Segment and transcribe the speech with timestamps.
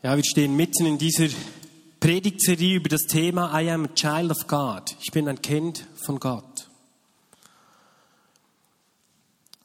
[0.00, 1.26] Ja, wir stehen mitten in dieser
[1.98, 4.94] Predigtserie über das Thema I am a child of God.
[5.00, 6.70] Ich bin ein Kind von Gott.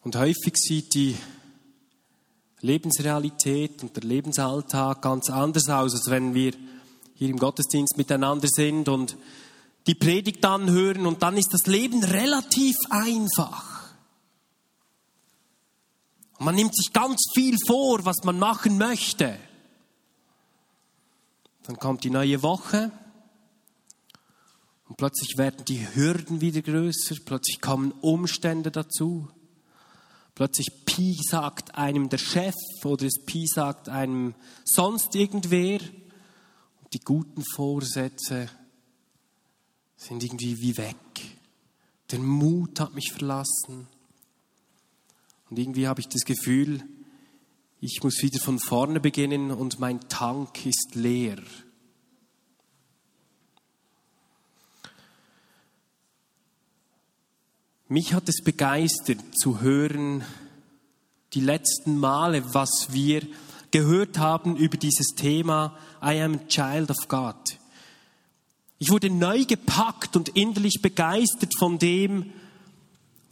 [0.02, 1.16] Und häufig sieht die
[2.62, 6.54] Lebensrealität und der Lebensalltag ganz anders aus, als wenn wir
[7.14, 9.16] hier im Gottesdienst miteinander sind und
[9.86, 13.94] die Predigt anhören und dann ist das Leben relativ einfach.
[16.40, 19.38] Man nimmt sich ganz viel vor, was man machen möchte.
[21.64, 22.92] Dann kommt die neue Woche
[24.88, 29.30] und plötzlich werden die Hürden wieder größer, plötzlich kommen Umstände dazu.
[30.36, 35.80] Plötzlich Pi sagt einem der Chef oder es Pi sagt einem sonst irgendwer.
[36.82, 38.50] Und die guten Vorsätze
[39.96, 40.98] sind irgendwie wie weg.
[42.12, 43.88] Der Mut hat mich verlassen.
[45.50, 46.84] Und irgendwie habe ich das Gefühl,
[47.86, 51.36] ich muss wieder von vorne beginnen und mein Tank ist leer.
[57.90, 60.24] Mich hat es begeistert zu hören,
[61.34, 63.28] die letzten Male, was wir
[63.72, 67.36] gehört haben über dieses Thema I am a child of God.
[68.80, 72.32] Ich wurde neu gepackt und innerlich begeistert von dem,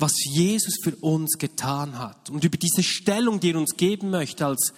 [0.01, 4.45] was Jesus für uns getan hat und über diese Stellung, die er uns geben möchte
[4.45, 4.73] als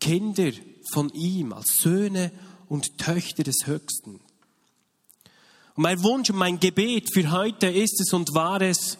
[0.00, 0.52] Kinder
[0.92, 2.30] von ihm, als Söhne
[2.68, 4.20] und Töchter des Höchsten.
[5.74, 8.98] Und mein Wunsch und mein Gebet für heute ist es und war es,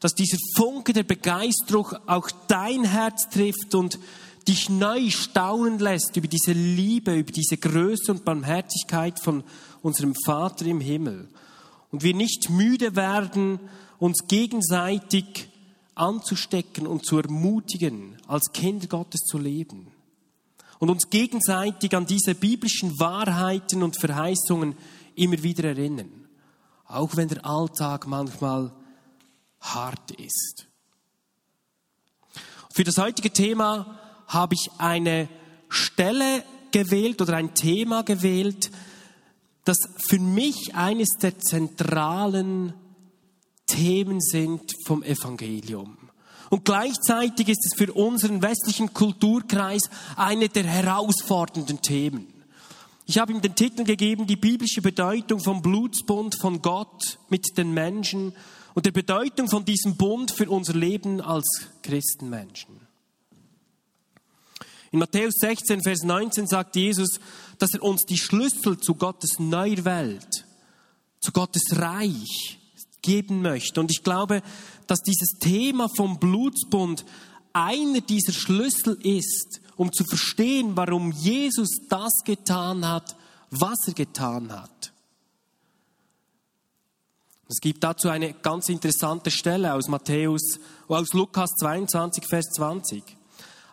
[0.00, 3.98] dass dieser Funke der Begeisterung auch dein Herz trifft und
[4.46, 9.42] dich neu staunen lässt über diese Liebe, über diese Größe und Barmherzigkeit von
[9.82, 11.28] unserem Vater im Himmel.
[11.90, 13.58] Und wir nicht müde werden,
[13.98, 15.48] uns gegenseitig
[15.94, 19.92] anzustecken und zu ermutigen, als Kinder Gottes zu leben.
[20.78, 24.76] Und uns gegenseitig an diese biblischen Wahrheiten und Verheißungen
[25.16, 26.28] immer wieder erinnern.
[26.86, 28.72] Auch wenn der Alltag manchmal
[29.60, 30.66] hart ist.
[32.72, 35.28] Für das heutige Thema habe ich eine
[35.68, 38.70] Stelle gewählt oder ein Thema gewählt,
[39.64, 39.78] das
[40.08, 42.72] für mich eines der zentralen
[43.68, 45.96] Themen sind vom Evangelium.
[46.50, 49.82] Und gleichzeitig ist es für unseren westlichen Kulturkreis
[50.16, 52.26] eine der herausfordernden Themen.
[53.06, 57.72] Ich habe ihm den Titel gegeben, die biblische Bedeutung vom Blutsbund von Gott mit den
[57.72, 58.34] Menschen
[58.74, 61.46] und der Bedeutung von diesem Bund für unser Leben als
[61.82, 62.80] Christenmenschen.
[64.90, 67.20] In Matthäus 16, Vers 19 sagt Jesus,
[67.58, 70.46] dass er uns die Schlüssel zu Gottes neuer Welt,
[71.20, 72.58] zu Gottes Reich
[73.02, 73.80] geben möchte.
[73.80, 74.42] Und ich glaube,
[74.86, 77.04] dass dieses Thema vom Blutsbund
[77.52, 83.16] einer dieser Schlüssel ist, um zu verstehen, warum Jesus das getan hat,
[83.50, 84.92] was er getan hat.
[87.48, 93.02] Es gibt dazu eine ganz interessante Stelle aus Matthäus, aus Lukas 22, Vers 20.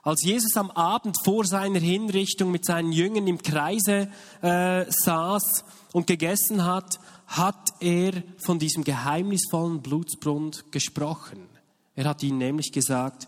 [0.01, 4.07] Als Jesus am Abend vor seiner Hinrichtung mit seinen Jüngern im Kreise
[4.41, 11.39] äh, saß und gegessen hat, hat er von diesem geheimnisvollen Blutsbund gesprochen.
[11.95, 13.27] Er hat ihnen nämlich gesagt,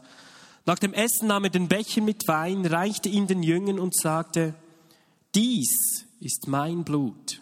[0.65, 4.53] nach dem Essen nahm er den Becher mit Wein, reichte ihn den Jüngern und sagte,
[5.33, 7.41] dies ist mein Blut,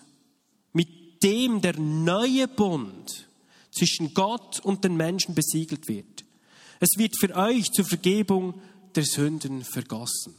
[0.74, 3.28] mit dem der neue Bund
[3.72, 6.24] zwischen Gott und den Menschen besiegelt wird.
[6.80, 8.62] Es wird für euch zur Vergebung
[8.96, 10.36] der Sünden vergossen.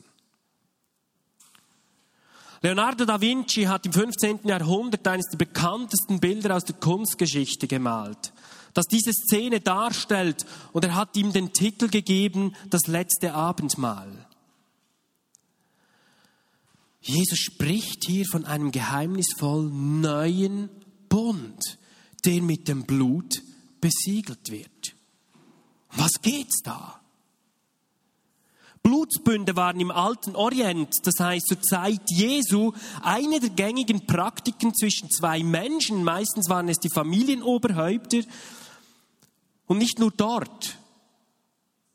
[2.62, 4.40] Leonardo da Vinci hat im 15.
[4.44, 8.32] Jahrhundert eines der bekanntesten Bilder aus der Kunstgeschichte gemalt,
[8.74, 14.26] das diese Szene darstellt und er hat ihm den Titel gegeben, das letzte Abendmahl.
[17.00, 20.68] Jesus spricht hier von einem geheimnisvollen neuen
[21.08, 21.78] Bund,
[22.24, 23.42] der mit dem Blut
[23.80, 24.96] besiegelt wird.
[25.92, 27.00] Was geht's da?
[28.86, 32.72] Blutsbünde waren im alten Orient, das heißt zur Zeit Jesu,
[33.02, 36.04] eine der gängigen Praktiken zwischen zwei Menschen.
[36.04, 38.20] Meistens waren es die Familienoberhäupter.
[39.66, 40.78] Und nicht nur dort.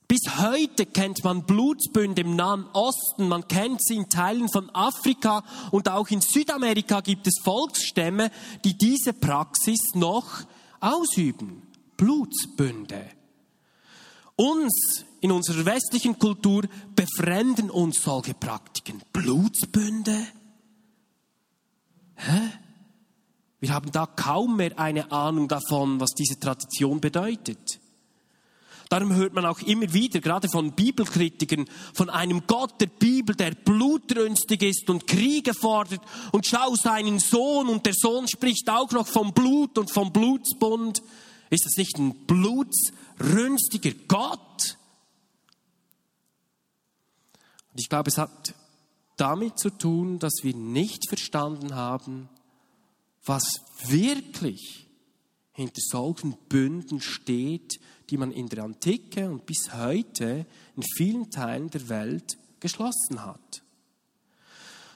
[0.10, 5.46] Bis heute kennt man Blutsbünde im Nahen Osten, man kennt sie in Teilen von Afrika
[5.72, 8.32] und auch in Südamerika gibt es Volksstämme,
[8.66, 10.42] die diese Praxis noch
[10.82, 11.62] ausüben.
[11.96, 13.06] Blutsbünde.
[14.36, 16.64] Uns in unserer westlichen Kultur
[16.96, 19.02] befremden uns solche Praktiken.
[19.14, 20.18] Blutsbünde?
[22.16, 22.52] Hä?
[23.60, 27.80] Wir haben da kaum mehr eine Ahnung davon, was diese Tradition bedeutet.
[28.90, 33.52] Darum hört man auch immer wieder, gerade von Bibelkritikern, von einem Gott der Bibel, der
[33.52, 36.02] blutrünstig ist und Kriege fordert
[36.32, 41.02] und schau seinen Sohn und der Sohn spricht auch noch vom Blut und vom Blutsbund.
[41.52, 44.78] Ist das nicht ein blutsrünstiger Gott?
[47.74, 48.54] Und ich glaube, es hat
[49.18, 52.30] damit zu tun, dass wir nicht verstanden haben,
[53.24, 53.44] was
[53.88, 54.88] wirklich
[55.54, 57.80] hinter solchen Bünden steht,
[58.10, 60.46] die man in der Antike und bis heute
[60.76, 63.62] in vielen Teilen der Welt geschlossen hat.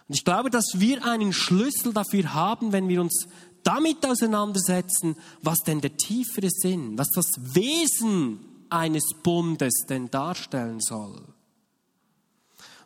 [0.07, 3.27] Und ich glaube, dass wir einen Schlüssel dafür haben, wenn wir uns
[3.63, 8.39] damit auseinandersetzen, was denn der tiefere Sinn, was das Wesen
[8.69, 11.34] eines Bundes denn darstellen soll.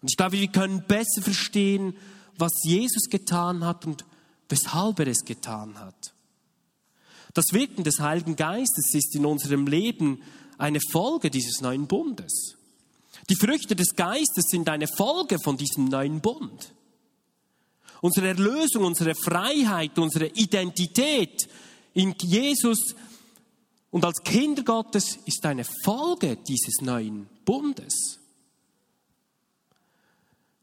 [0.01, 1.95] Und ich glaube, wir können besser verstehen,
[2.37, 4.05] was Jesus getan hat und
[4.47, 6.13] weshalb er es getan hat.
[7.33, 10.21] Das Wirken des Heiligen Geistes ist in unserem Leben
[10.57, 12.55] eine Folge dieses neuen Bundes.
[13.29, 16.73] Die Früchte des Geistes sind eine Folge von diesem neuen Bund.
[18.01, 21.47] Unsere Erlösung, unsere Freiheit, unsere Identität
[21.93, 22.95] in Jesus
[23.91, 28.18] und als Kinder Gottes ist eine Folge dieses neuen Bundes.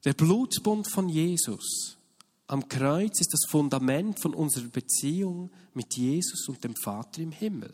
[0.06, 1.98] Der Blutbund von Jesus
[2.46, 7.72] am Kreuz ist das Fundament von unserer Beziehung mit Jesus und dem Vater im Himmel.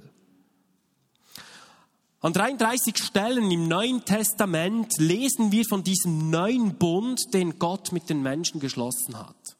[2.21, 8.09] An 33 Stellen im Neuen Testament lesen wir von diesem neuen Bund, den Gott mit
[8.09, 9.59] den Menschen geschlossen hat.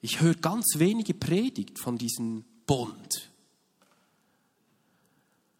[0.00, 3.32] Ich höre ganz wenige Predigt von diesem Bund.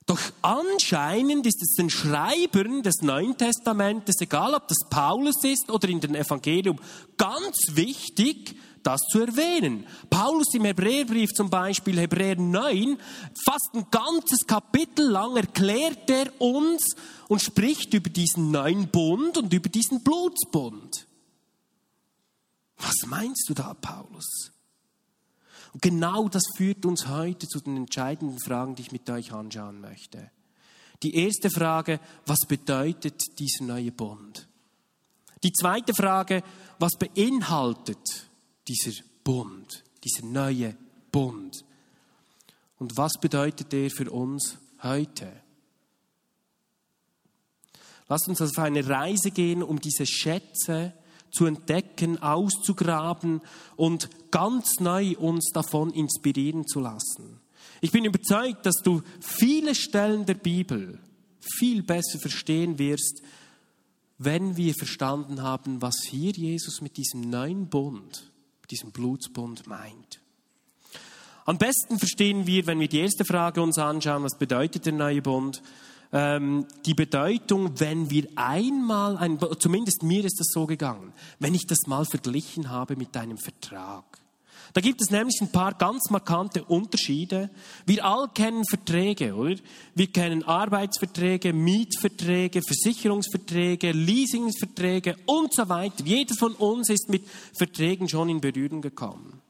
[0.07, 5.89] Doch anscheinend ist es den Schreibern des Neuen Testamentes, egal ob das Paulus ist oder
[5.89, 6.79] in den Evangelium,
[7.17, 9.85] ganz wichtig, das zu erwähnen.
[10.09, 12.97] Paulus im Hebräerbrief zum Beispiel, Hebräer 9,
[13.45, 16.95] fast ein ganzes Kapitel lang erklärt er uns
[17.27, 21.05] und spricht über diesen neuen Bund und über diesen Blutsbund.
[22.77, 24.53] Was meinst du da, Paulus?
[25.77, 29.83] Und genau das führt uns heute zu den entscheidenden Fragen, die ich mit euch anschauen
[29.83, 30.31] möchte.
[31.03, 34.49] Die erste Frage, was bedeutet dieser neue Bund?
[35.43, 36.43] Die zweite Frage,
[36.79, 38.27] was beinhaltet
[38.67, 40.75] dieser Bund, dieser neue
[41.13, 41.63] Bund?
[42.79, 45.31] Und was bedeutet er für uns heute?
[48.09, 50.95] Lasst uns auf eine Reise gehen, um diese Schätze
[51.31, 53.41] zu entdecken, auszugraben
[53.77, 57.41] und ganz neu uns davon inspirieren zu lassen.
[57.81, 60.99] Ich bin überzeugt, dass du viele Stellen der Bibel
[61.41, 63.23] viel besser verstehen wirst,
[64.19, 68.31] wenn wir verstanden haben, was hier Jesus mit diesem neuen Bund,
[68.71, 70.21] diesem Blutsbund meint.
[71.45, 75.23] Am besten verstehen wir, wenn wir die erste Frage uns anschauen, was bedeutet der neue
[75.23, 75.63] Bund,
[76.13, 81.67] ähm, die Bedeutung, wenn wir einmal, ein, zumindest mir ist das so gegangen, wenn ich
[81.67, 84.05] das mal verglichen habe mit einem Vertrag.
[84.73, 87.49] Da gibt es nämlich ein paar ganz markante Unterschiede.
[87.87, 89.57] Wir alle kennen Verträge, oder?
[89.95, 96.05] Wir kennen Arbeitsverträge, Mietverträge, Versicherungsverträge, Leasingsverträge und so weiter.
[96.05, 97.25] Jeder von uns ist mit
[97.57, 99.41] Verträgen schon in Berührung gekommen.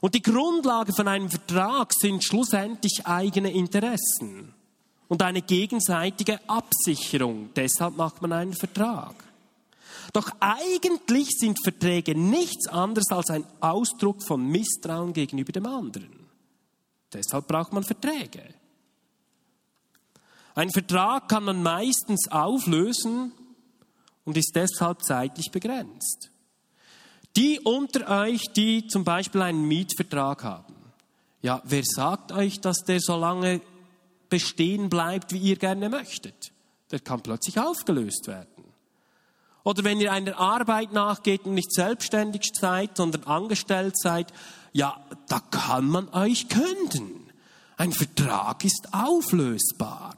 [0.00, 4.54] Und die Grundlage von einem Vertrag sind schlussendlich eigene Interessen
[5.08, 7.50] und eine gegenseitige Absicherung.
[7.54, 9.14] Deshalb macht man einen Vertrag.
[10.12, 16.26] Doch eigentlich sind Verträge nichts anderes als ein Ausdruck von Misstrauen gegenüber dem anderen.
[17.12, 18.42] Deshalb braucht man Verträge.
[20.54, 23.32] Ein Vertrag kann man meistens auflösen
[24.24, 26.30] und ist deshalb zeitlich begrenzt.
[27.36, 30.74] Die unter euch, die zum Beispiel einen Mietvertrag haben,
[31.42, 33.60] ja, wer sagt euch, dass der so lange
[34.28, 36.52] bestehen bleibt, wie ihr gerne möchtet.
[36.90, 38.64] Der kann plötzlich aufgelöst werden.
[39.64, 44.32] Oder wenn ihr einer Arbeit nachgeht und nicht selbstständig seid, sondern angestellt seid,
[44.72, 47.32] ja, da kann man euch künden.
[47.76, 50.14] Ein Vertrag ist auflösbar.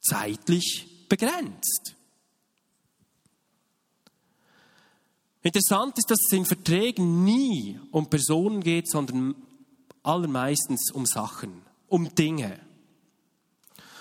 [0.00, 1.94] Zeitlich begrenzt.
[5.42, 9.34] Interessant ist, dass es in Verträgen nie um Personen geht, sondern
[10.02, 11.61] allermeistens um Sachen
[11.92, 12.58] um Dinge.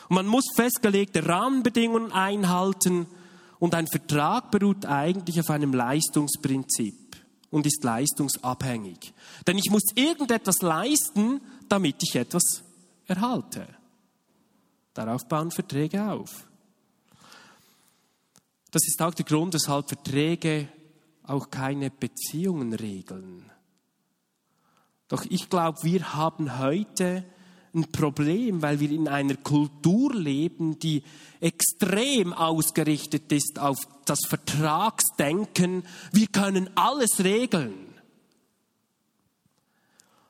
[0.08, 3.06] Und man muss festgelegte Rahmenbedingungen einhalten
[3.60, 6.96] und ein Vertrag beruht eigentlich auf einem Leistungsprinzip
[7.50, 9.14] und ist leistungsabhängig.
[9.46, 12.64] Denn ich muss irgendetwas leisten, damit ich etwas
[13.08, 13.68] erhalte.
[14.94, 16.48] Darauf bauen Verträge auf.
[18.72, 20.70] Das ist auch der Grund, weshalb Verträge
[21.24, 23.50] auch keine Beziehungen regeln.
[25.10, 27.26] Doch ich glaube, wir haben heute
[27.74, 31.04] ein Problem, weil wir in einer Kultur leben, die
[31.40, 35.84] extrem ausgerichtet ist auf das Vertragsdenken.
[36.12, 37.88] Wir können alles regeln.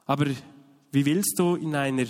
[0.05, 0.27] Aber
[0.91, 2.05] wie willst du in einer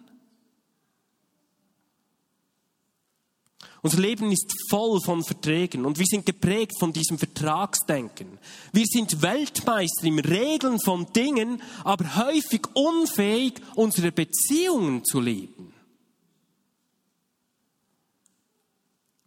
[3.88, 8.38] Unser Leben ist voll von Verträgen und wir sind geprägt von diesem Vertragsdenken.
[8.74, 15.74] Wir sind Weltmeister im Regeln von Dingen, aber häufig unfähig, unsere Beziehungen zu leben.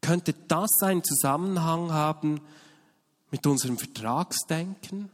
[0.02, 2.42] Könnte das einen Zusammenhang haben
[3.30, 5.10] mit unserem Vertragsdenken?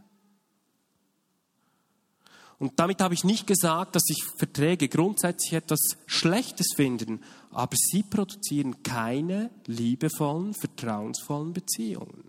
[2.58, 7.18] Und damit habe ich nicht gesagt, dass ich Verträge grundsätzlich etwas Schlechtes finde,
[7.50, 12.24] aber sie produzieren keine liebevollen, vertrauensvollen Beziehungen.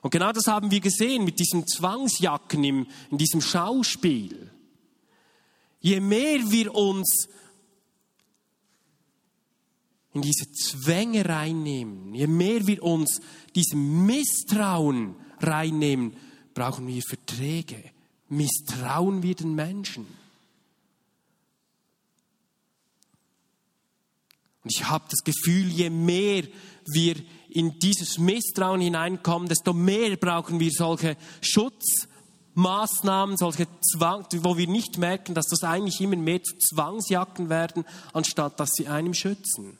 [0.00, 4.50] Und genau das haben wir gesehen mit diesen Zwangsjacken im, in diesem Schauspiel.
[5.80, 7.28] Je mehr wir uns
[10.14, 13.20] in diese Zwänge reinnehmen, je mehr wir uns
[13.54, 16.16] diesem Misstrauen reinnehmen,
[16.54, 17.92] brauchen wir Verträge
[18.30, 20.06] misstrauen wir den Menschen.
[24.62, 26.44] Und ich habe das Gefühl, je mehr
[26.86, 27.16] wir
[27.48, 34.98] in dieses Misstrauen hineinkommen, desto mehr brauchen wir solche Schutzmaßnahmen, solche Zwang, wo wir nicht
[34.98, 39.78] merken, dass das eigentlich immer mehr zu Zwangsjacken werden, anstatt dass sie einem schützen.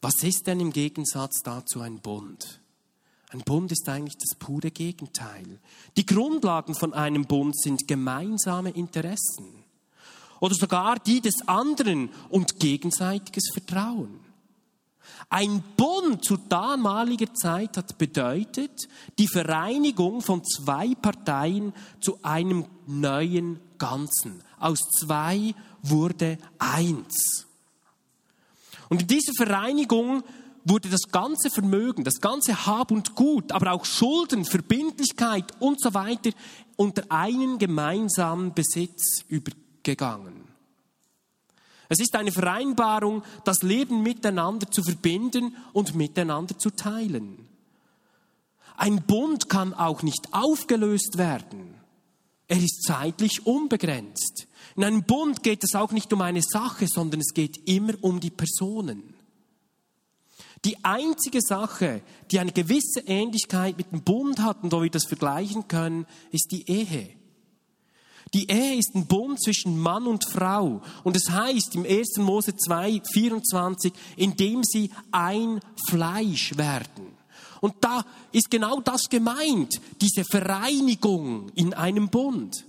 [0.00, 2.61] Was ist denn im Gegensatz dazu ein Bund?
[3.32, 5.58] Ein Bund ist eigentlich das pure Gegenteil.
[5.96, 9.64] Die Grundlagen von einem Bund sind gemeinsame Interessen
[10.38, 14.20] oder sogar die des anderen und gegenseitiges Vertrauen.
[15.30, 21.72] Ein Bund zu damaliger Zeit hat bedeutet die Vereinigung von zwei Parteien
[22.02, 24.42] zu einem neuen Ganzen.
[24.58, 27.46] Aus zwei wurde eins.
[28.90, 30.22] Und in dieser Vereinigung
[30.64, 35.94] wurde das ganze Vermögen, das ganze Hab und Gut, aber auch Schulden, Verbindlichkeit und so
[35.94, 36.30] weiter
[36.76, 40.42] unter einen gemeinsamen Besitz übergegangen.
[41.88, 47.48] Es ist eine Vereinbarung, das Leben miteinander zu verbinden und miteinander zu teilen.
[48.76, 51.74] Ein Bund kann auch nicht aufgelöst werden.
[52.48, 54.46] Er ist zeitlich unbegrenzt.
[54.76, 58.20] In einem Bund geht es auch nicht um eine Sache, sondern es geht immer um
[58.20, 59.11] die Personen.
[60.64, 65.06] Die einzige Sache, die eine gewisse Ähnlichkeit mit dem Bund hat und wo wir das
[65.06, 67.08] vergleichen können, ist die Ehe.
[68.34, 70.80] Die Ehe ist ein Bund zwischen Mann und Frau.
[71.04, 72.18] Und es heißt im 1.
[72.18, 77.08] Mose 2, 24, indem sie ein Fleisch werden.
[77.60, 82.64] Und da ist genau das gemeint, diese Vereinigung in einem Bund.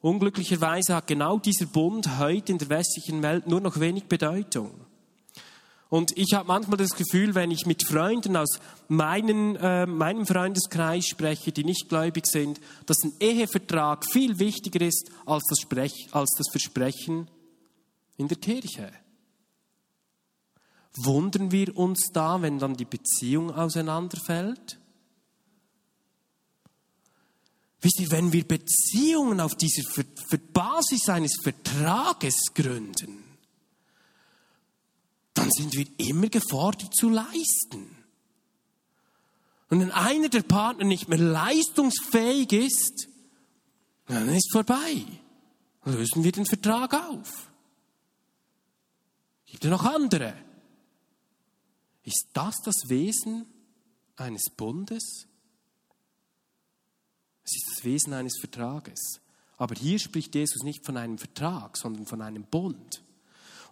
[0.00, 4.70] Unglücklicherweise hat genau dieser Bund heute in der westlichen Welt nur noch wenig Bedeutung.
[5.90, 11.06] Und ich habe manchmal das Gefühl, wenn ich mit Freunden aus meinen, äh, meinem Freundeskreis
[11.06, 16.30] spreche, die nicht gläubig sind, dass ein Ehevertrag viel wichtiger ist als das, Sprech, als
[16.38, 17.28] das Versprechen
[18.16, 18.92] in der Kirche.
[20.96, 24.78] Wundern wir uns da, wenn dann die Beziehung auseinanderfällt?
[27.80, 29.82] Wisst ihr, wenn wir Beziehungen auf dieser
[30.52, 33.29] Basis eines Vertrages gründen,
[35.40, 37.96] dann sind wir immer gefordert zu leisten.
[39.70, 43.08] Und wenn einer der Partner nicht mehr leistungsfähig ist,
[44.06, 45.06] dann ist vorbei.
[45.84, 47.50] Lösen wir den Vertrag auf.
[49.46, 50.34] Gibt es noch andere?
[52.02, 53.46] Ist das das Wesen
[54.16, 55.26] eines Bundes?
[57.44, 59.20] Es ist das Wesen eines Vertrages.
[59.56, 63.02] Aber hier spricht Jesus nicht von einem Vertrag, sondern von einem Bund.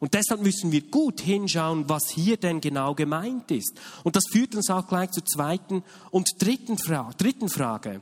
[0.01, 3.73] Und deshalb müssen wir gut hinschauen, was hier denn genau gemeint ist.
[4.05, 8.01] Und das führt uns auch gleich zur zweiten und dritten, Fra dritten Frage.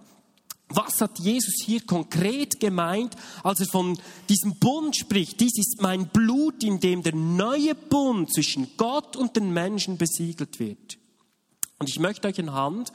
[0.69, 3.97] Was hat Jesus hier konkret gemeint, als er von
[4.29, 5.39] diesem Bund spricht?
[5.41, 10.59] Dies ist mein Blut, in dem der neue Bund zwischen Gott und den Menschen besiegelt
[10.59, 10.99] wird.
[11.79, 12.91] Und ich möchte euch anhand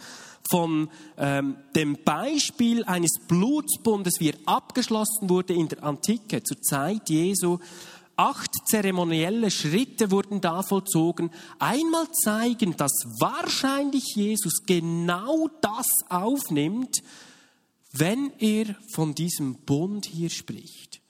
[0.49, 7.09] von ähm, dem Beispiel eines Blutsbundes, wie er abgeschlossen wurde in der Antike, zur Zeit
[7.09, 7.59] Jesu,
[8.15, 11.31] Acht zeremonielle Schritte wurden da vollzogen.
[11.59, 17.01] Einmal zeigen, dass wahrscheinlich Jesus genau das aufnimmt,
[17.93, 21.01] wenn er von diesem Bund hier spricht.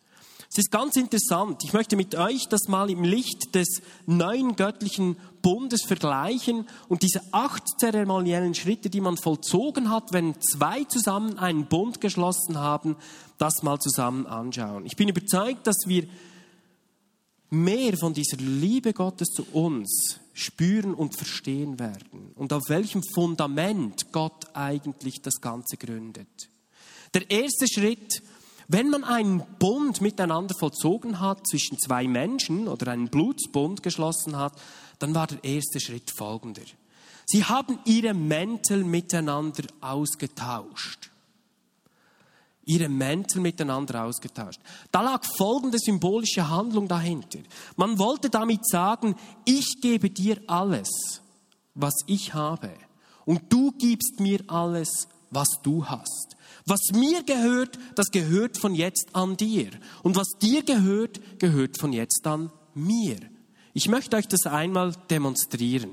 [0.49, 1.63] Es ist ganz interessant.
[1.63, 7.21] Ich möchte mit euch das mal im Licht des neuen göttlichen Bundes vergleichen und diese
[7.31, 12.97] acht zeremoniellen Schritte, die man vollzogen hat, wenn zwei zusammen einen Bund geschlossen haben,
[13.37, 14.85] das mal zusammen anschauen.
[14.85, 16.05] Ich bin überzeugt, dass wir
[17.51, 24.11] mehr von dieser Liebe Gottes zu uns spüren und verstehen werden und auf welchem Fundament
[24.11, 26.49] Gott eigentlich das Ganze gründet.
[27.13, 28.23] Der erste Schritt,
[28.69, 34.53] wenn man einen Bund miteinander vollzogen hat zwischen zwei Menschen oder einen Blutsbund geschlossen hat,
[34.99, 36.63] dann war der erste Schritt folgender.
[37.25, 41.11] Sie haben ihre Mäntel miteinander ausgetauscht
[42.65, 44.59] ihre Mäntel miteinander ausgetauscht.
[44.91, 47.39] Da lag folgende symbolische Handlung dahinter.
[47.75, 49.15] Man wollte damit sagen,
[49.45, 51.21] ich gebe dir alles,
[51.73, 52.71] was ich habe,
[53.25, 56.35] und du gibst mir alles, was du hast.
[56.65, 59.69] Was mir gehört, das gehört von jetzt an dir.
[60.03, 63.17] Und was dir gehört, gehört von jetzt an mir.
[63.73, 65.91] Ich möchte euch das einmal demonstrieren.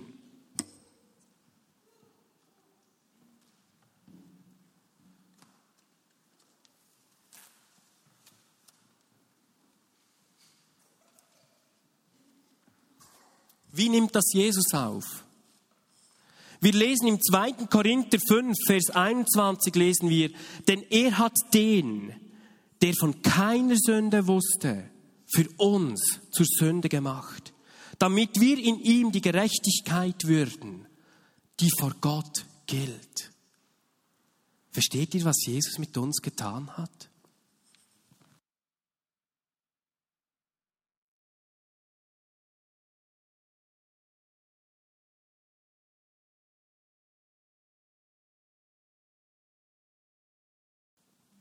[13.79, 15.25] Wie nimmt das Jesus auf?
[16.61, 17.53] Wir lesen im 2.
[17.71, 20.33] Korinther 5, Vers 21 lesen wir,
[20.67, 22.13] denn er hat den,
[22.83, 24.91] der von keiner Sünde wusste,
[25.33, 27.53] für uns zur Sünde gemacht,
[28.01, 30.87] damit wir in ihm die Gerechtigkeit würden,
[31.61, 33.31] die vor Gott gilt.
[34.73, 37.08] Versteht ihr, was Jesus mit uns getan hat?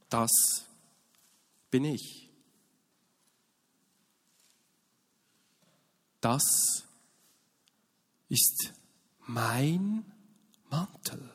[0.09, 0.31] Das
[1.69, 2.29] bin ich.
[6.21, 6.43] Das
[8.29, 8.73] ist
[9.27, 10.05] mein
[10.69, 11.33] Mantel.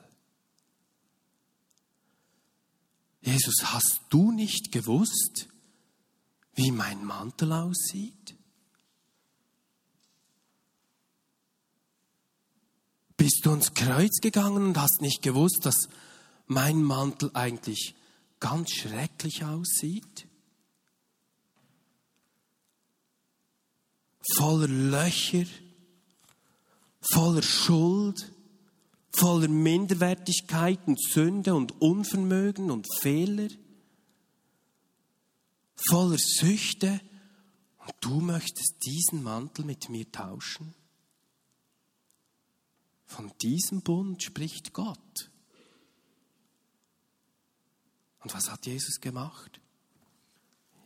[3.20, 5.48] Jesus, hast du nicht gewusst,
[6.54, 8.36] wie mein Mantel aussieht?
[13.16, 15.88] Bist du ins Kreuz gegangen und hast nicht gewusst, dass
[16.46, 17.94] mein Mantel eigentlich
[18.42, 20.26] ganz schrecklich aussieht?
[24.34, 25.46] Voller Löcher,
[27.00, 28.32] voller Schuld,
[29.12, 33.48] voller Minderwertigkeit und Sünde und Unvermögen und Fehler,
[35.88, 37.00] voller Süchte.
[37.78, 40.74] Und du möchtest diesen Mantel mit mir tauschen?
[43.06, 45.31] Von diesem Bund spricht Gott.
[48.22, 49.60] Und was hat Jesus gemacht?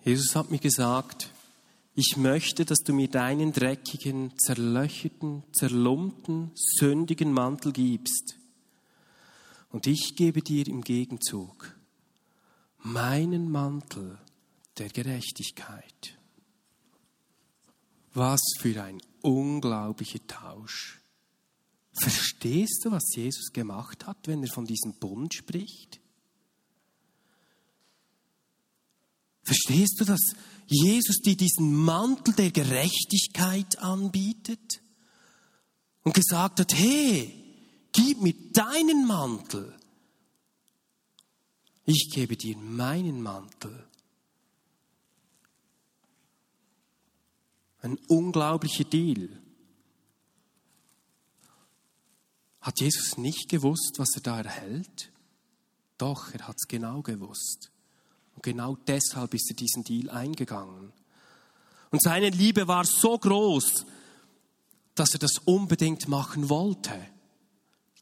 [0.04, 1.30] Jesus hat mir gesagt,
[1.94, 8.36] ich möchte, dass du mir deinen dreckigen, zerlöcherten, zerlumpten, sündigen Mantel gibst.
[9.70, 11.74] Und ich gebe dir im Gegenzug
[12.78, 14.18] meinen Mantel
[14.78, 16.18] der Gerechtigkeit.
[18.14, 21.00] Was für ein unglaublicher Tausch.
[21.98, 26.00] Verstehst du, was Jesus gemacht hat, wenn er von diesem Bund spricht?
[29.46, 30.34] Verstehst du, dass
[30.66, 34.82] Jesus dir diesen Mantel der Gerechtigkeit anbietet
[36.02, 37.32] und gesagt hat, hey,
[37.92, 39.72] gib mir deinen Mantel.
[41.84, 43.86] Ich gebe dir meinen Mantel.
[47.82, 49.40] Ein unglaublicher Deal.
[52.60, 55.12] Hat Jesus nicht gewusst, was er da erhält?
[55.98, 57.70] Doch, er hat es genau gewusst.
[58.36, 60.92] Und genau deshalb ist er diesen Deal eingegangen.
[61.90, 63.86] Und seine Liebe war so groß,
[64.94, 66.94] dass er das unbedingt machen wollte.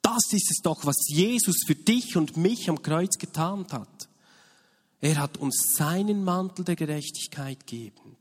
[0.02, 4.08] Das ist es doch, was Jesus für dich und mich am Kreuz getan hat.
[5.00, 8.16] Er hat uns seinen Mantel der Gerechtigkeit gegeben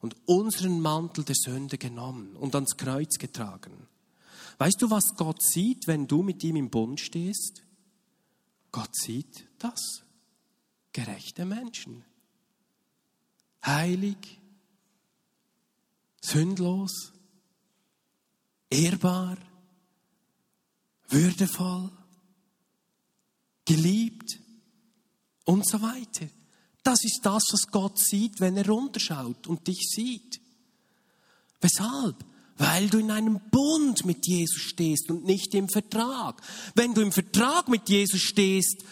[0.00, 3.86] und unseren Mantel der Sünde genommen und ans Kreuz getragen.
[4.58, 7.62] Weißt du, was Gott sieht, wenn du mit ihm im Bund stehst?
[8.72, 10.02] Gott sieht das
[10.92, 12.04] gerechte Menschen.
[13.64, 14.40] Heilig,
[16.20, 17.12] sündlos,
[18.70, 19.36] ehrbar,
[21.08, 21.90] würdevoll,
[23.64, 24.38] geliebt
[25.44, 26.26] und so weiter.
[26.82, 30.40] Das ist das, was Gott sieht, wenn er runterschaut und dich sieht.
[31.60, 32.16] Weshalb?
[32.56, 36.40] Weil du in einem Bund mit Jesus stehst und nicht im Vertrag.
[36.74, 38.84] Wenn du im Vertrag mit Jesus stehst,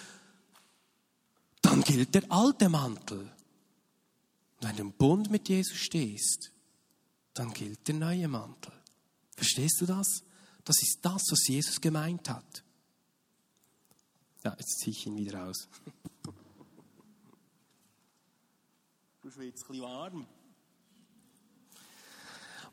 [1.68, 3.18] dann gilt der alte Mantel.
[3.18, 6.50] Und wenn du im Bund mit Jesus stehst,
[7.34, 8.72] dann gilt der neue Mantel.
[9.36, 10.22] Verstehst du das?
[10.64, 12.64] Das ist das, was Jesus gemeint hat.
[14.44, 15.68] Ja, jetzt ziehe ich ihn wieder aus.
[19.20, 20.26] Du schwitzt ein bisschen warm.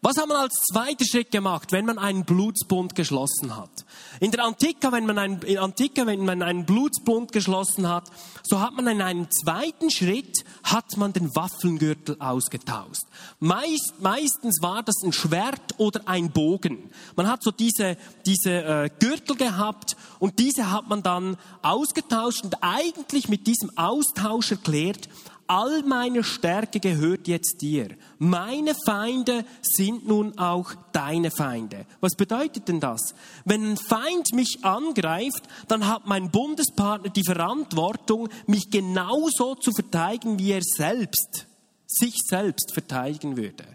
[0.06, 3.72] Was hat man als zweiter Schritt gemacht, wenn man einen Blutsbund geschlossen hat?
[4.20, 8.12] In der Antike, wenn man, ein, in Antike, wenn man einen Blutsbund geschlossen hat,
[8.44, 13.02] so hat man in einem zweiten Schritt, hat man den Waffengürtel ausgetauscht.
[13.40, 16.92] Meist, meistens war das ein Schwert oder ein Bogen.
[17.16, 22.58] Man hat so diese, diese äh, Gürtel gehabt und diese hat man dann ausgetauscht und
[22.62, 25.10] eigentlich mit diesem Austausch erklärt,
[25.48, 27.90] all meine Stärke gehört jetzt dir.
[28.18, 31.86] Meine Feinde sind nun auch deine Feinde.
[32.02, 33.14] Was bedeutet denn das?
[33.44, 40.40] Wenn ein Feind mich angreift, dann hat mein Bundespartner die Verantwortung, mich genauso zu verteidigen,
[40.40, 41.48] wie er selbst
[41.88, 43.66] sich selbst verteidigen würde.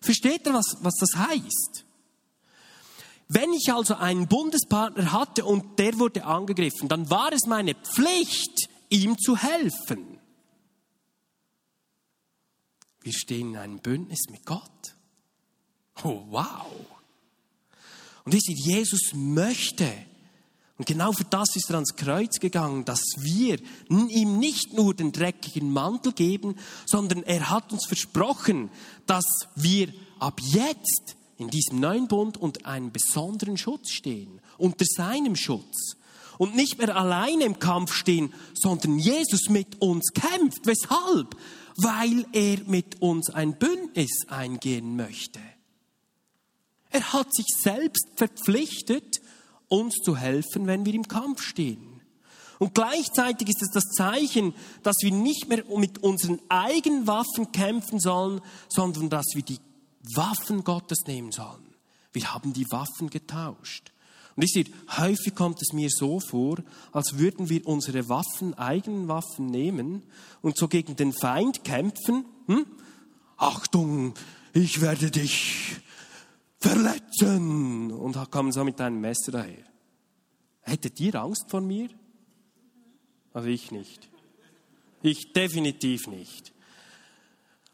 [0.00, 1.84] Versteht ihr, was, was das heißt?
[3.28, 8.68] Wenn ich also einen Bundespartner hatte und der wurde angegriffen, dann war es meine Pflicht,
[8.90, 10.13] ihm zu helfen.
[13.04, 14.94] Wir stehen in einem Bündnis mit Gott.
[16.02, 16.66] Oh, wow.
[18.24, 19.86] Und wisst ihr, Jesus möchte,
[20.78, 23.58] und genau für das ist er ans Kreuz gegangen, dass wir
[23.90, 28.70] ihm nicht nur den dreckigen Mantel geben, sondern er hat uns versprochen,
[29.06, 35.36] dass wir ab jetzt in diesem neuen Bund unter einem besonderen Schutz stehen, unter seinem
[35.36, 35.96] Schutz.
[36.38, 40.66] Und nicht mehr alleine im Kampf stehen, sondern Jesus mit uns kämpft.
[40.66, 41.36] Weshalb?
[41.76, 45.40] Weil er mit uns ein Bündnis eingehen möchte.
[46.90, 49.20] Er hat sich selbst verpflichtet,
[49.68, 52.00] uns zu helfen, wenn wir im Kampf stehen.
[52.58, 57.98] Und gleichzeitig ist es das Zeichen, dass wir nicht mehr mit unseren eigenen Waffen kämpfen
[57.98, 59.58] sollen, sondern dass wir die
[60.14, 61.74] Waffen Gottes nehmen sollen.
[62.12, 63.90] Wir haben die Waffen getauscht.
[64.36, 64.64] Und ich sehe,
[64.96, 66.56] häufig kommt es mir so vor,
[66.92, 70.02] als würden wir unsere Waffen, eigenen Waffen nehmen
[70.42, 72.24] und so gegen den Feind kämpfen.
[72.46, 72.66] Hm?
[73.36, 74.14] Achtung,
[74.52, 75.76] ich werde dich
[76.58, 77.92] verletzen.
[77.92, 79.64] Und kommen so mit einem Messer daher.
[80.62, 81.88] Hättet ihr Angst vor mir?
[83.32, 84.08] Also ich nicht.
[85.02, 86.53] Ich definitiv nicht.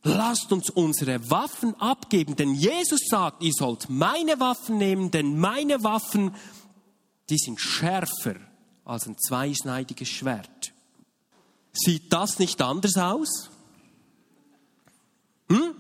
[0.02, 5.82] Lasst uns unsere Waffen abgeben, denn Jesus sagt, ihr sollt meine Waffen nehmen, denn meine
[5.84, 6.34] Waffen,
[7.28, 8.36] die sind schärfer
[8.84, 10.72] als ein zweischneidiges Schwert.
[11.72, 13.50] Sieht das nicht anders aus?
[15.48, 15.74] Hm?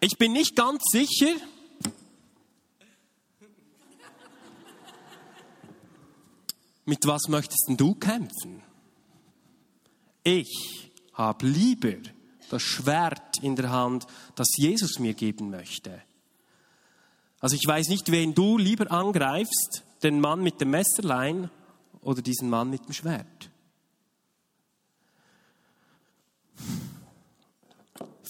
[0.00, 1.34] Ich bin nicht ganz sicher.
[6.84, 8.62] Mit was möchtest denn du kämpfen?
[10.24, 11.96] Ich habe lieber
[12.52, 16.02] das Schwert in der Hand, das Jesus mir geben möchte.
[17.40, 21.50] Also ich weiß nicht, wen du lieber angreifst, den Mann mit dem Messerlein
[22.02, 23.50] oder diesen Mann mit dem Schwert.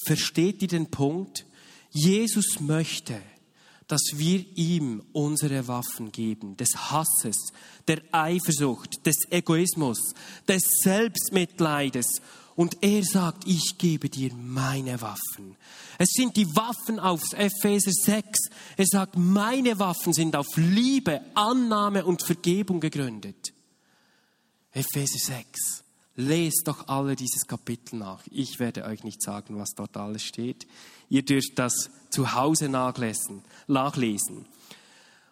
[0.07, 1.47] Versteht ihr den Punkt?
[1.91, 3.21] Jesus möchte,
[3.89, 7.37] dass wir ihm unsere Waffen geben, des Hasses,
[7.89, 9.99] der Eifersucht, des Egoismus,
[10.49, 12.07] des Selbstmitleides
[12.55, 15.57] und er sagt, ich gebe dir meine Waffen.
[15.99, 18.27] Es sind die Waffen auf Epheser 6.
[18.77, 23.53] Er sagt, meine Waffen sind auf Liebe, Annahme und Vergebung gegründet.
[24.73, 25.85] Epheser 6.
[26.17, 28.23] Lest doch alle dieses Kapitel nach.
[28.31, 30.67] Ich werde euch nicht sagen, was dort alles steht.
[31.09, 33.43] Ihr dürft das zu Hause nachlesen.
[33.67, 34.45] nachlesen.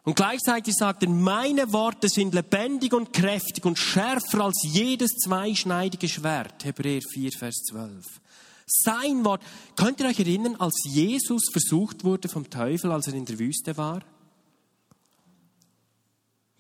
[0.02, 6.08] Und gleichzeitig sagt er, meine Worte sind lebendig und kräftig und schärfer als jedes zweischneidige
[6.08, 6.64] Schwert.
[6.64, 8.06] Hebräer 4, Vers 12.
[8.66, 9.42] Sein Wort.
[9.76, 13.76] Könnt ihr euch erinnern, als Jesus versucht wurde vom Teufel, als er in der Wüste
[13.76, 14.00] war?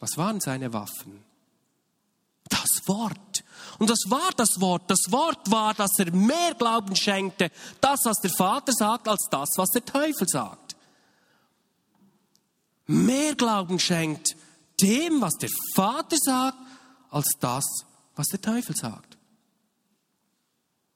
[0.00, 1.24] Was waren seine Waffen?
[2.48, 3.44] Das Wort.
[3.78, 4.90] Und das war das Wort.
[4.90, 7.50] Das Wort war, dass er mehr Glauben schenkte,
[7.80, 10.69] das, was der Vater sagt, als das, was der Teufel sagt
[12.90, 14.36] mehr Glauben schenkt
[14.80, 16.58] dem, was der Vater sagt,
[17.10, 17.64] als das,
[18.14, 19.18] was der Teufel sagt.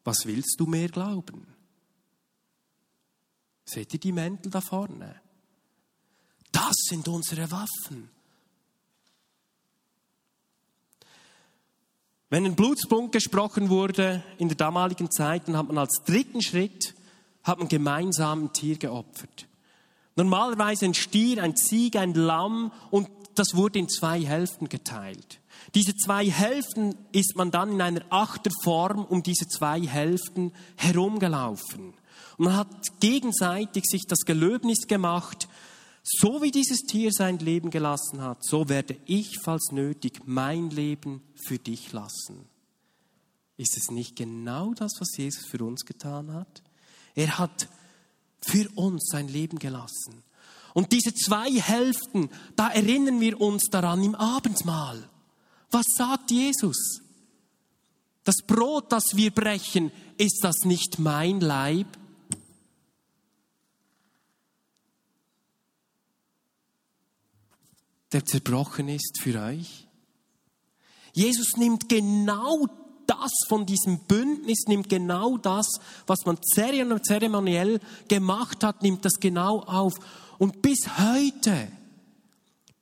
[0.04, 1.46] Was willst du mehr glauben?
[3.64, 5.20] Seht ihr die Mäntel da vorne?
[6.52, 8.10] Das sind unsere Waffen.
[12.28, 16.94] Wenn ein Blutspunkt gesprochen wurde in der damaligen Zeit, dann hat man als dritten Schritt
[17.42, 19.46] hat man gemeinsam ein Tier geopfert.
[20.16, 25.40] Normalerweise ein Stier, ein Zieg, ein Lamm und das wurde in zwei Hälften geteilt.
[25.74, 31.94] Diese zwei Hälften ist man dann in einer Achterform um diese zwei Hälften herumgelaufen.
[32.36, 35.48] Und man hat gegenseitig sich das Gelöbnis gemacht,
[36.04, 41.22] so wie dieses Tier sein Leben gelassen hat, so werde ich, falls nötig, mein Leben
[41.46, 42.46] für dich lassen.
[43.56, 46.62] Ist es nicht genau das, was Jesus für uns getan hat?
[47.14, 47.68] Er hat
[48.48, 50.22] für uns sein Leben gelassen.
[50.74, 55.08] Und diese zwei Hälften, da erinnern wir uns daran im Abendmahl.
[55.70, 57.00] Was sagt Jesus?
[58.24, 61.86] Das Brot, das wir brechen, ist das nicht mein Leib?
[68.12, 69.86] Der zerbrochen ist für euch.
[71.12, 72.66] Jesus nimmt genau
[73.06, 75.66] das von diesem Bündnis, nimmt genau das,
[76.06, 79.94] was man zeremoniell gemacht hat, nimmt das genau auf.
[80.38, 81.68] Und bis heute,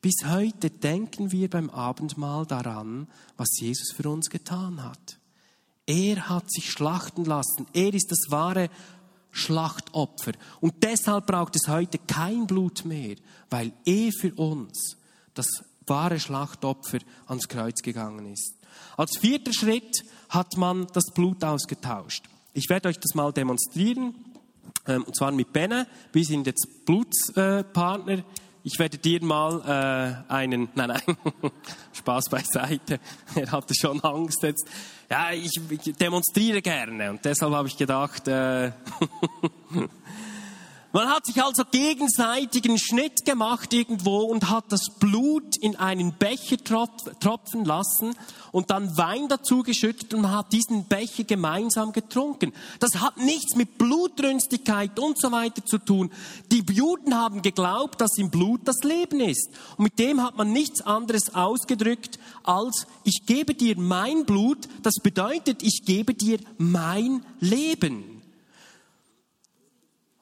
[0.01, 5.19] bis heute denken wir beim Abendmahl daran, was Jesus für uns getan hat.
[5.87, 7.67] Er hat sich schlachten lassen.
[7.73, 8.71] Er ist das wahre
[9.31, 10.33] Schlachtopfer.
[10.61, 13.17] Und deshalb braucht es heute kein Blut mehr,
[13.51, 14.97] weil er für uns
[15.35, 15.47] das
[15.87, 18.55] wahre Schlachtopfer ans Kreuz gegangen ist.
[18.97, 22.25] Als vierter Schritt hat man das Blut ausgetauscht.
[22.55, 24.15] Ich werde euch das mal demonstrieren,
[24.87, 25.87] ähm, und zwar mit Benne.
[26.13, 28.25] Wir sind jetzt Blutspartner.
[28.65, 31.17] Ich werde dir mal äh, einen, nein, nein,
[31.93, 33.01] Spaß beiseite.
[33.35, 34.67] Er hatte schon Angst jetzt.
[35.11, 35.51] Ja, ich,
[35.99, 38.71] demonstriere gerne und deshalb habe ich gedacht, äh,
[40.95, 46.13] Man hat sich also gegenseitig einen Schnitt gemacht irgendwo und hat das Blut in einen
[46.13, 48.15] Becher tropfen lassen
[48.51, 52.53] und dann Wein dazu geschüttet und hat diesen Becher gemeinsam getrunken.
[52.79, 56.13] Das hat nichts mit Blutrünstigkeit und so weiter zu tun.
[56.51, 59.49] Die Juden haben geglaubt, dass im Blut das Leben ist.
[59.79, 64.97] Und mit dem hat man nichts anderes ausgedrückt als, ich gebe dir mein Blut, das
[65.03, 68.12] bedeutet, ich gebe dir mein Leben.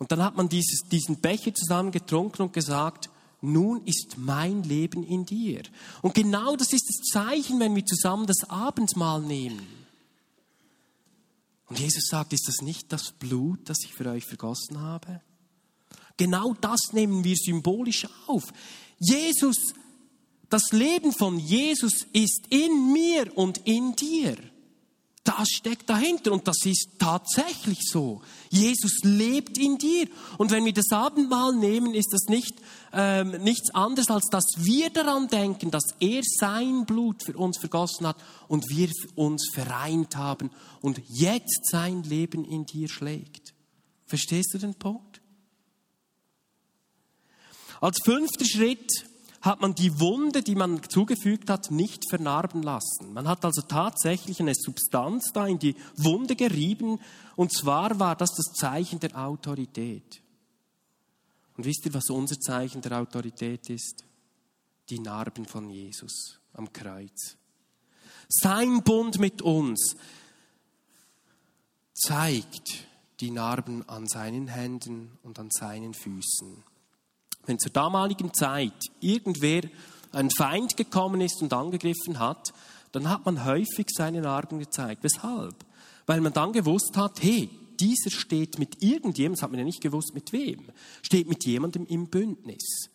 [0.00, 3.10] Und dann hat man dieses, diesen Becher zusammen getrunken und gesagt,
[3.42, 5.62] nun ist mein Leben in dir.
[6.00, 9.66] Und genau das ist das Zeichen, wenn wir zusammen das Abendmahl nehmen.
[11.66, 15.20] Und Jesus sagt, ist das nicht das Blut, das ich für euch vergossen habe?
[16.16, 18.54] Genau das nehmen wir symbolisch auf.
[18.98, 19.74] Jesus,
[20.48, 24.36] das Leben von Jesus ist in mir und in dir.
[25.22, 28.22] Das steckt dahinter und das ist tatsächlich so.
[28.48, 30.08] Jesus lebt in dir.
[30.38, 32.54] Und wenn wir das Abendmahl nehmen, ist das nicht,
[32.94, 38.06] ähm, nichts anderes, als dass wir daran denken, dass er sein Blut für uns vergossen
[38.06, 38.16] hat
[38.48, 43.52] und wir uns vereint haben und jetzt sein Leben in dir schlägt.
[44.06, 45.20] Verstehst du den Punkt?
[47.82, 49.09] Als fünfter Schritt
[49.40, 53.12] hat man die Wunde, die man zugefügt hat, nicht vernarben lassen.
[53.12, 57.00] Man hat also tatsächlich eine Substanz da in die Wunde gerieben
[57.36, 60.22] und zwar war das das Zeichen der Autorität.
[61.56, 64.04] Und wisst ihr, was unser Zeichen der Autorität ist?
[64.90, 67.36] Die Narben von Jesus am Kreuz.
[68.28, 69.96] Sein Bund mit uns
[71.94, 72.86] zeigt
[73.20, 76.62] die Narben an seinen Händen und an seinen Füßen.
[77.46, 79.62] Wenn zur damaligen Zeit irgendwer
[80.12, 82.52] ein Feind gekommen ist und angegriffen hat,
[82.92, 85.02] dann hat man häufig seine Narben gezeigt.
[85.02, 85.54] Weshalb?
[86.06, 87.48] Weil man dann gewusst hat, hey,
[87.78, 90.64] dieser steht mit irgendjemandem, das hat man ja nicht gewusst mit wem,
[91.02, 92.90] steht mit jemandem im Bündnis.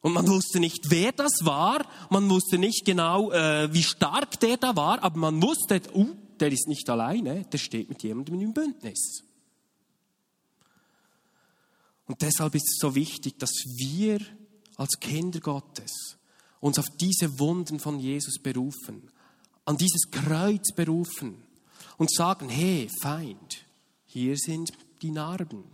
[0.00, 4.58] Und man wusste nicht, wer das war, man wusste nicht genau, äh, wie stark der
[4.58, 8.52] da war, aber man wusste, uh, der ist nicht alleine, der steht mit jemandem im
[8.52, 9.22] Bündnis.
[12.06, 14.20] Und deshalb ist es so wichtig, dass wir
[14.76, 16.16] als Kinder Gottes
[16.60, 19.10] uns auf diese Wunden von Jesus berufen,
[19.64, 21.42] an dieses Kreuz berufen
[21.96, 23.64] und sagen, hey, Feind,
[24.06, 25.64] hier sind die Narben.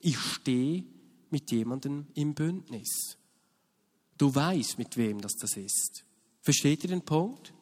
[0.00, 0.84] Ich stehe
[1.30, 3.16] mit jemandem im Bündnis.
[4.16, 6.04] Du weißt, mit wem das das ist.
[6.42, 7.52] Versteht ihr den Punkt?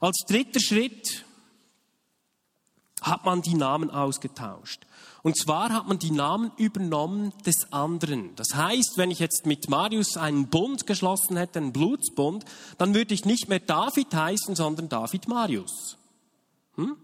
[0.00, 1.24] Als dritter Schritt
[3.00, 4.86] hat man die Namen ausgetauscht.
[5.22, 8.34] Und zwar hat man die Namen übernommen des anderen.
[8.34, 12.44] Das heißt, wenn ich jetzt mit Marius einen Bund geschlossen hätte, einen Blutsbund,
[12.76, 15.96] dann würde ich nicht mehr David heißen, sondern David Marius.
[16.74, 16.96] Hm?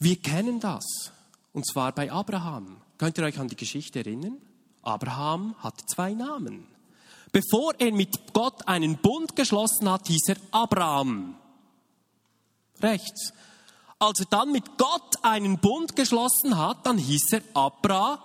[0.00, 1.12] Wir kennen das.
[1.52, 2.80] Und zwar bei Abraham.
[2.98, 4.38] Könnt ihr euch an die Geschichte erinnern?
[4.82, 6.66] Abraham hat zwei Namen.
[7.30, 11.36] Bevor er mit Gott einen Bund geschlossen hat, hieß er Abraham.
[12.80, 13.32] Rechts.
[14.04, 18.20] Als er dann mit Gott einen Bund geschlossen hat, dann hieß er Abraham.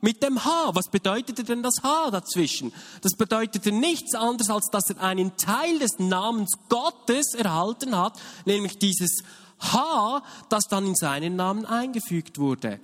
[0.00, 0.74] mit dem H.
[0.74, 2.72] Was bedeutete denn das H dazwischen?
[3.02, 8.78] Das bedeutete nichts anderes, als dass er einen Teil des Namens Gottes erhalten hat, nämlich
[8.78, 9.22] dieses
[9.60, 12.80] H, das dann in seinen Namen eingefügt wurde.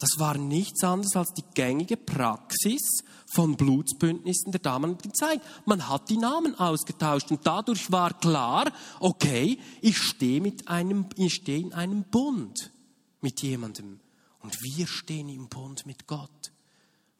[0.00, 5.40] Das war nichts anderes als die gängige Praxis von Blutsbündnissen der damaligen Zeit.
[5.64, 11.34] Man hat die Namen ausgetauscht und dadurch war klar, okay, ich stehe mit einem, ich
[11.34, 12.70] stehe in einem Bund
[13.20, 14.00] mit jemandem
[14.40, 16.52] und wir stehen im Bund mit Gott.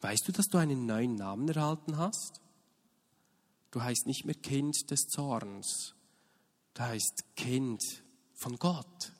[0.01, 2.41] Weißt du, dass du einen neuen Namen erhalten hast?
[3.69, 5.93] Du heißt nicht mehr Kind des Zorns.
[6.73, 7.81] Du heißt Kind
[8.35, 9.13] von Gott.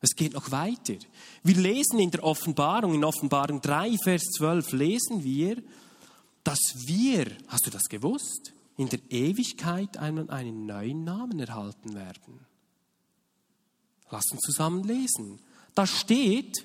[0.00, 0.94] Es geht noch weiter.
[1.42, 5.62] Wir lesen in der Offenbarung, in Offenbarung 3, Vers 12, lesen wir,
[6.42, 12.46] dass wir, hast du das gewusst, in der Ewigkeit einen, einen neuen Namen erhalten werden.
[14.10, 15.38] Lass uns zusammen lesen.
[15.74, 16.64] Da steht,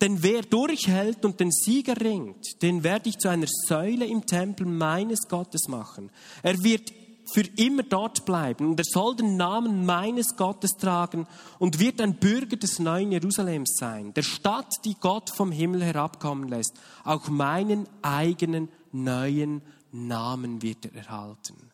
[0.00, 4.66] denn wer durchhält und den Sieger ringt, den werde ich zu einer Säule im Tempel
[4.66, 6.10] meines Gottes machen.
[6.42, 6.92] Er wird
[7.32, 11.26] für immer dort bleiben und er soll den Namen meines Gottes tragen
[11.58, 16.48] und wird ein Bürger des neuen Jerusalems sein, der Stadt, die Gott vom Himmel herabkommen
[16.48, 16.74] lässt.
[17.04, 19.62] Auch meinen eigenen neuen
[19.92, 21.70] Namen wird er erhalten.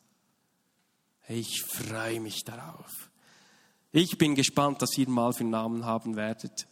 [1.28, 3.10] Ich freue mich darauf.
[3.92, 6.66] Ich bin gespannt, was ihr mal für Namen haben werdet.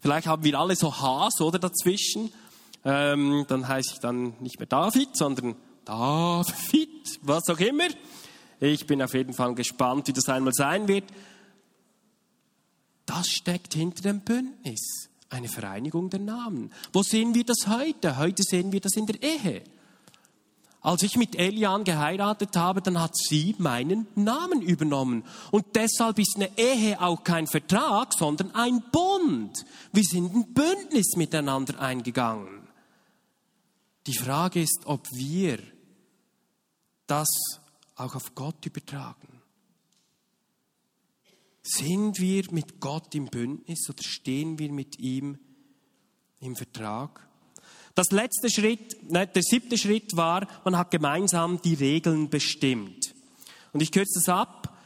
[0.00, 2.32] Vielleicht haben wir alle so Haas oder dazwischen.
[2.84, 7.86] Ähm, dann heiße ich dann nicht mehr David, sondern David, was auch immer.
[8.60, 11.04] Ich bin auf jeden Fall gespannt, wie das einmal sein wird.
[13.06, 15.08] Das steckt hinter dem Bündnis.
[15.30, 16.72] Eine Vereinigung der Namen.
[16.92, 18.18] Wo sehen wir das heute?
[18.18, 19.62] Heute sehen wir das in der Ehe.
[20.80, 25.24] Als ich mit Elian geheiratet habe, dann hat sie meinen Namen übernommen.
[25.50, 29.64] Und deshalb ist eine Ehe auch kein Vertrag, sondern ein Bund.
[29.92, 32.68] Wir sind ein Bündnis miteinander eingegangen.
[34.06, 35.58] Die Frage ist, ob wir
[37.06, 37.28] das
[37.94, 39.40] auch auf Gott übertragen?
[41.62, 45.38] Sind wir mit Gott im Bündnis oder stehen wir mit ihm
[46.40, 47.26] im Vertrag?
[47.96, 53.14] Das letzte Schritt, der siebte Schritt war, man hat gemeinsam die Regeln bestimmt.
[53.72, 54.78] Und ich kürze das ab.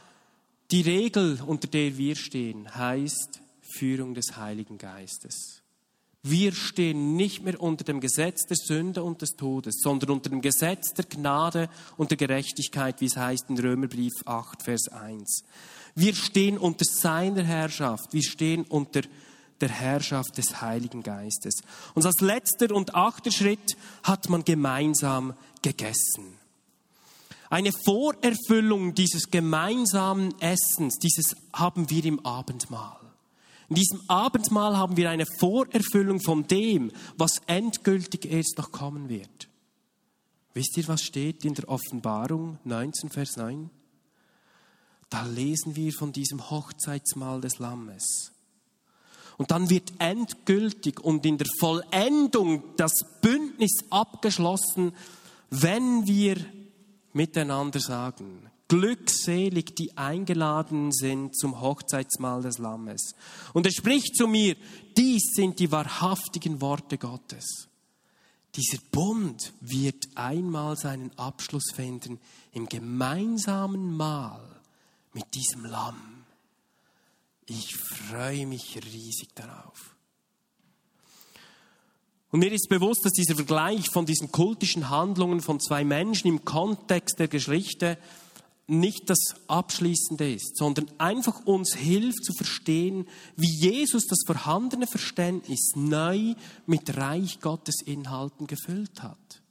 [0.71, 5.60] Die Regel, unter der wir stehen, heißt Führung des Heiligen Geistes.
[6.23, 10.41] Wir stehen nicht mehr unter dem Gesetz der Sünde und des Todes, sondern unter dem
[10.41, 15.43] Gesetz der Gnade und der Gerechtigkeit, wie es heißt in Römerbrief 8, Vers 1.
[15.95, 18.13] Wir stehen unter seiner Herrschaft.
[18.13, 19.01] Wir stehen unter
[19.61, 21.61] der Herrschaft des Heiligen Geistes.
[21.95, 26.37] Und als letzter und achter Schritt hat man gemeinsam gegessen.
[27.49, 33.00] Eine Vorerfüllung dieses gemeinsamen Essens, dieses haben wir im Abendmahl.
[33.71, 39.47] In diesem Abendmahl haben wir eine Vorerfüllung von dem, was endgültig erst noch kommen wird.
[40.53, 43.69] Wisst ihr, was steht in der Offenbarung 19, Vers 9?
[45.09, 48.33] Da lesen wir von diesem Hochzeitsmahl des Lammes.
[49.37, 54.91] Und dann wird endgültig und in der Vollendung das Bündnis abgeschlossen,
[55.49, 56.35] wenn wir
[57.13, 63.15] miteinander sagen, glückselig, die eingeladen sind zum Hochzeitsmahl des Lammes.
[63.51, 64.55] Und er spricht zu mir,
[64.95, 67.67] dies sind die wahrhaftigen Worte Gottes.
[68.55, 72.17] Dieser Bund wird einmal seinen Abschluss finden
[72.53, 74.41] im gemeinsamen Mahl
[75.11, 76.23] mit diesem Lamm.
[77.47, 79.97] Ich freue mich riesig darauf.
[82.29, 86.45] Und mir ist bewusst, dass dieser Vergleich von diesen kultischen Handlungen von zwei Menschen im
[86.45, 87.97] Kontext der Geschichte
[88.71, 93.05] nicht das Abschließende ist, sondern einfach uns hilft zu verstehen,
[93.35, 99.41] wie Jesus das vorhandene Verständnis neu mit Reich Gottes Inhalten gefüllt hat.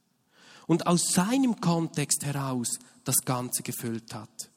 [0.66, 4.50] Und aus seinem Kontext heraus das Ganze gefüllt hat.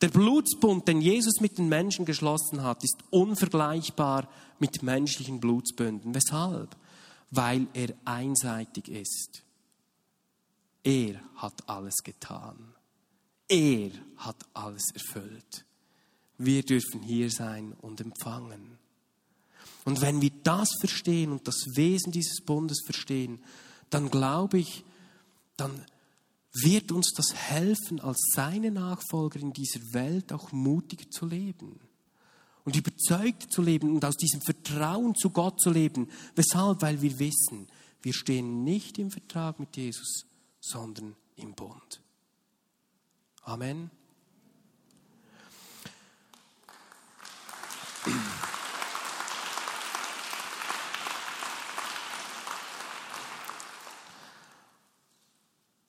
[0.00, 6.14] Der Blutsbund, den Jesus mit den Menschen geschlossen hat, ist unvergleichbar mit menschlichen Blutsbünden.
[6.14, 6.74] Weshalb?
[7.30, 9.44] Weil er einseitig ist.
[10.82, 12.74] Er hat alles getan.
[13.50, 15.64] Er hat alles erfüllt.
[16.38, 18.78] Wir dürfen hier sein und empfangen.
[19.84, 23.40] Und wenn wir das verstehen und das Wesen dieses Bundes verstehen,
[23.90, 24.84] dann glaube ich,
[25.56, 25.84] dann
[26.62, 31.80] wird uns das helfen, als seine Nachfolger in dieser Welt auch mutiger zu leben
[32.64, 36.08] und überzeugt zu leben und aus diesem Vertrauen zu Gott zu leben.
[36.36, 36.82] Weshalb?
[36.82, 37.66] Weil wir wissen,
[38.00, 40.24] wir stehen nicht im Vertrag mit Jesus,
[40.60, 42.00] sondern im Bund.
[43.42, 43.90] Amen.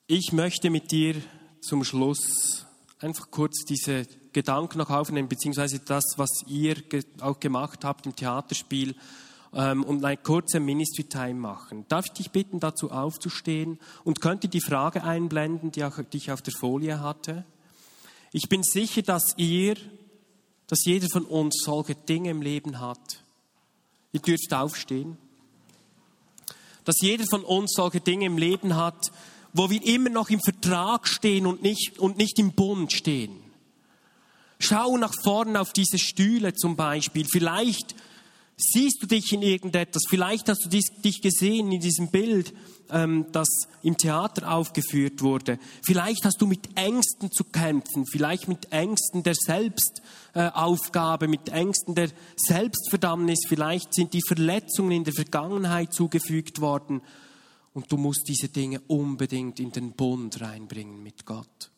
[0.08, 1.22] Ich möchte mit dir
[1.62, 2.66] zum Schluss
[3.00, 6.76] einfach kurz diese Gedanken noch aufnehmen, beziehungsweise das, was ihr
[7.22, 8.96] auch gemacht habt im Theaterspiel,
[9.54, 11.86] ähm, und eine kurze Ministry Time machen.
[11.88, 16.18] Darf ich dich bitten, dazu aufzustehen und könnt ihr die Frage einblenden, die, auch, die
[16.18, 17.46] ich auf der Folie hatte?
[18.32, 19.76] Ich bin sicher, dass ihr,
[20.68, 23.24] dass jeder von uns solche Dinge im Leben hat.
[24.14, 25.18] Ihr dürft aufstehen.
[26.86, 29.12] Dass jeder von uns solche Dinge im Leben hat,
[29.54, 33.36] wo wir immer noch im Vertrag stehen und nicht, und nicht im Bund stehen.
[34.60, 37.26] Schau nach vorne auf diese Stühle zum Beispiel.
[37.26, 37.96] Vielleicht
[38.62, 40.04] siehst du dich in irgendetwas.
[40.08, 42.54] Vielleicht hast du dich gesehen in diesem Bild,
[42.92, 43.48] ähm, das
[43.84, 45.60] im Theater aufgeführt wurde.
[45.84, 48.06] Vielleicht hast du mit Ängsten zu kämpfen.
[48.06, 53.40] Vielleicht mit Ängsten der Selbstaufgabe, mit Ängsten der Selbstverdammnis.
[53.48, 57.02] Vielleicht sind die Verletzungen in der Vergangenheit zugefügt worden.
[57.74, 61.72] Und du musst diese Dinge unbedingt in den Bund reinbringen mit Gott.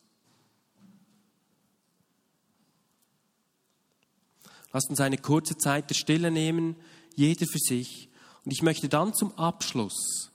[4.74, 6.74] Lasst uns eine kurze Zeit der Stille nehmen,
[7.14, 8.08] jeder für sich.
[8.44, 10.32] Und ich möchte dann zum Abschluss,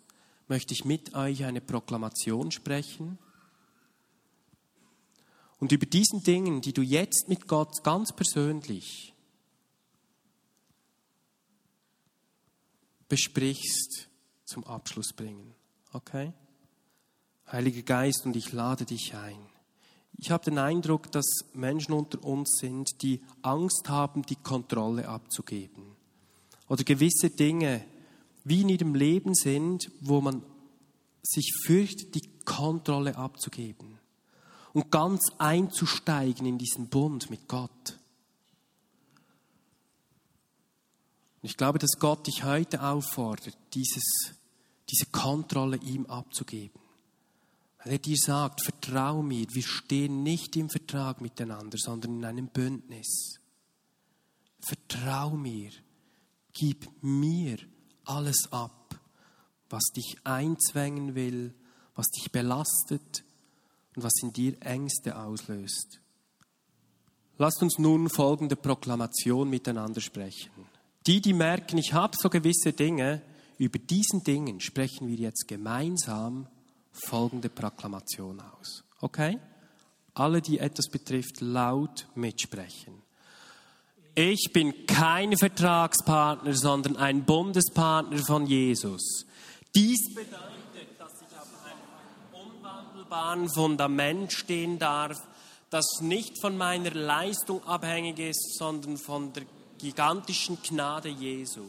[0.48, 3.20] möchte ich mit euch eine Proklamation sprechen.
[5.60, 9.14] Und über diesen Dingen, die du jetzt mit Gott ganz persönlich
[13.10, 14.08] besprichst,
[14.46, 15.54] zum Abschluss bringen.
[15.92, 16.32] Okay?
[17.52, 19.49] Heiliger Geist, und ich lade dich ein.
[20.22, 25.84] Ich habe den Eindruck, dass Menschen unter uns sind, die Angst haben, die Kontrolle abzugeben.
[26.68, 27.86] Oder gewisse Dinge
[28.44, 30.44] wie in ihrem Leben sind, wo man
[31.24, 33.98] sich fürchtet, die Kontrolle abzugeben
[34.74, 38.00] und ganz einzusteigen in diesen Bund mit Gott.
[41.42, 44.34] ich glaube, dass Gott dich heute auffordert, dieses,
[44.90, 46.80] diese Kontrolle ihm abzugeben.
[47.84, 52.48] Weil er dir sagt, vertrau mir, wir stehen nicht im Vertrag miteinander, sondern in einem
[52.48, 53.40] Bündnis.
[54.60, 55.72] Vertrau mir,
[56.54, 57.58] gib mir
[58.04, 59.00] alles ab,
[59.70, 61.54] was dich einzwängen will,
[61.96, 63.24] was dich belastet
[63.96, 66.02] und was in dir Ängste auslöst.
[67.38, 70.52] Lasst uns nun folgende Proklamation miteinander sprechen.
[71.08, 73.22] Die, die merken, ich habe so gewisse Dinge,
[73.58, 76.48] über diesen Dingen sprechen wir jetzt gemeinsam
[76.92, 78.84] folgende Proklamation aus.
[79.02, 79.40] Okay?
[80.14, 83.02] Alle, die etwas betrifft, laut mitsprechen.
[84.16, 89.26] Ich bin kein Vertragspartner, sondern ein Bundespartner von Jesus.
[89.74, 95.18] Dies bedeutet, dass ich auf einem unwandelbaren Fundament stehen darf,
[95.70, 99.44] das nicht von meiner Leistung abhängig ist, sondern von der
[99.78, 101.66] gigantischen Gnade Jesu.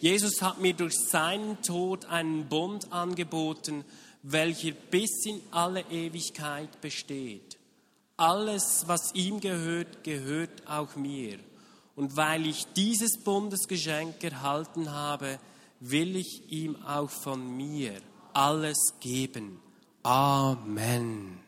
[0.00, 3.84] Jesus hat mir durch seinen Tod einen Bund angeboten,
[4.22, 7.58] welcher bis in alle Ewigkeit besteht.
[8.16, 11.38] Alles, was ihm gehört, gehört auch mir.
[11.94, 15.38] Und weil ich dieses Bundesgeschenk erhalten habe,
[15.80, 17.92] will ich ihm auch von mir
[18.32, 19.60] alles geben.
[20.02, 21.45] Amen.